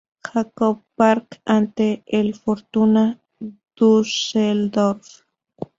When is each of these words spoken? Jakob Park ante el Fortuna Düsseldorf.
Jakob 0.33 0.81
Park 0.97 1.39
ante 1.45 2.01
el 2.07 2.33
Fortuna 2.33 3.19
Düsseldorf. 3.77 5.25